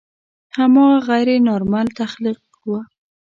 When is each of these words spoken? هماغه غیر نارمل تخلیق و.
هماغه 0.57 0.97
غیر 1.09 1.29
نارمل 1.47 1.87
تخلیق 1.99 2.39
و. 2.69 2.71